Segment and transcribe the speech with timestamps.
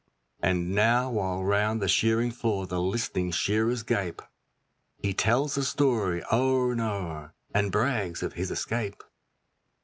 [0.41, 4.23] And now while round the shearing floor the list'ning shearers gape,
[4.97, 9.03] He tells the story o'er and o'er, and brags of his escape.